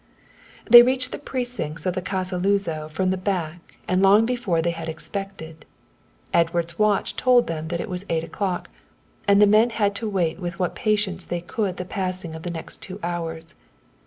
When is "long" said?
4.01-4.25